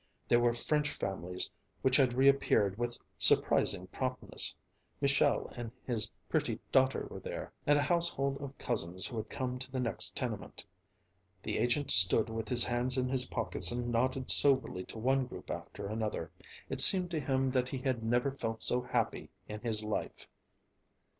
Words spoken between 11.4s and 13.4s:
The agent stood with his hands in his